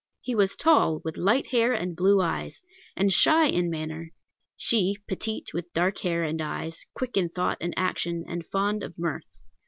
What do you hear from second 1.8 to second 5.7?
blue eyes, and shy in manner; she, petite,